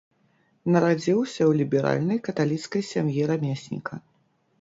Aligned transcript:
Нарадзіўся 0.75 1.37
ў 1.37 1.51
ліберальнай 1.59 2.19
каталіцкай 2.29 2.83
сям'і 2.91 3.21
рамесніка. 3.33 4.01